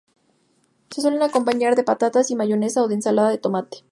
Se 0.89 0.99
suele 1.01 1.23
acompañar 1.23 1.75
de 1.75 1.83
patatas 1.83 2.31
y 2.31 2.35
mayonesa 2.35 2.81
o 2.81 2.87
de 2.87 2.95
ensalada 2.95 3.29
de 3.29 3.37
tomate. 3.37 3.85